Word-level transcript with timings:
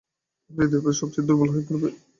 আর 0.49 0.63
এই 0.63 0.69
ধাপেই 0.71 0.79
তোমরা 0.81 0.99
সবচেয়ে 0.99 1.27
দুর্বল 1.27 1.49
হয়ে 1.53 1.65
পড়বে। 1.67 1.89